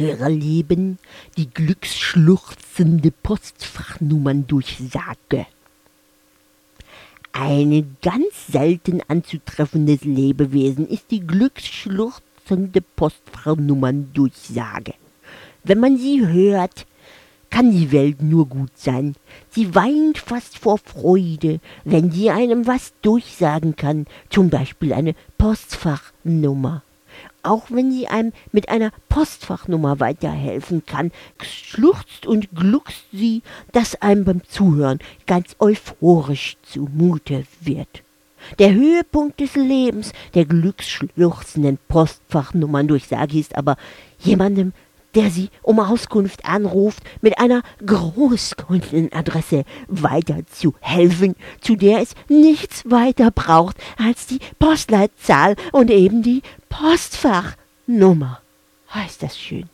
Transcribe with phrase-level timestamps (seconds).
[0.00, 0.98] Hörerleben
[1.36, 5.44] die glücksschluchzende Postfachnummern-Durchsage.
[7.32, 14.94] Eine ganz selten anzutreffendes Lebewesen ist die glücksschluchzende Postfachnummern-Durchsage.
[15.64, 16.86] Wenn man sie hört,
[17.50, 19.16] kann die Welt nur gut sein.
[19.50, 26.82] Sie weint fast vor Freude, wenn sie einem was durchsagen kann, zum Beispiel eine Postfachnummer.
[27.42, 31.10] Auch wenn sie einem mit einer Postfachnummer weiterhelfen kann,
[31.40, 33.42] schluchzt und gluckst sie,
[33.72, 38.02] dass einem beim Zuhören ganz euphorisch zumute wird.
[38.58, 43.76] Der Höhepunkt des Lebens der glücksschluchzenden Postfachnummern-Durchsage ist aber
[44.18, 44.72] jemandem
[45.14, 53.76] der Sie um Auskunft anruft, mit einer Großkundenadresse weiterzuhelfen, zu der es nichts weiter braucht
[53.98, 58.40] als die Postleitzahl und eben die Postfachnummer.
[58.94, 59.68] Heißt das schön.